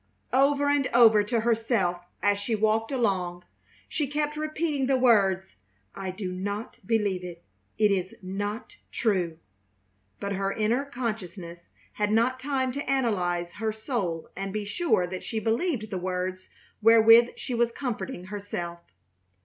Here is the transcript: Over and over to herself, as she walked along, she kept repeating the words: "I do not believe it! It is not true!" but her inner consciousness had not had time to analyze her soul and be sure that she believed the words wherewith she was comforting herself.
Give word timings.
Over 0.33 0.67
and 0.67 0.87
over 0.95 1.23
to 1.25 1.41
herself, 1.41 2.03
as 2.23 2.39
she 2.39 2.55
walked 2.55 2.91
along, 2.91 3.43
she 3.87 4.07
kept 4.07 4.35
repeating 4.35 4.87
the 4.87 4.97
words: 4.97 5.53
"I 5.93 6.09
do 6.09 6.31
not 6.31 6.79
believe 6.83 7.23
it! 7.23 7.43
It 7.77 7.91
is 7.91 8.15
not 8.19 8.77
true!" 8.91 9.37
but 10.19 10.33
her 10.33 10.51
inner 10.53 10.85
consciousness 10.85 11.69
had 11.93 12.11
not 12.11 12.41
had 12.41 12.49
time 12.49 12.71
to 12.71 12.89
analyze 12.89 13.51
her 13.51 13.71
soul 13.71 14.27
and 14.35 14.51
be 14.51 14.65
sure 14.65 15.05
that 15.05 15.23
she 15.23 15.39
believed 15.39 15.91
the 15.91 15.99
words 15.99 16.47
wherewith 16.81 17.33
she 17.35 17.53
was 17.53 17.71
comforting 17.71 18.23
herself. 18.23 18.79